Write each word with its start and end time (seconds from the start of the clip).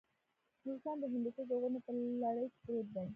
نورستان 0.63 0.95
د 0.99 1.03
هندوکش 1.11 1.45
د 1.49 1.51
غرونو 1.61 1.79
په 1.85 1.91
لړۍ 2.23 2.45
کې 2.51 2.57
پروت 2.63 2.87
دی. 2.95 3.05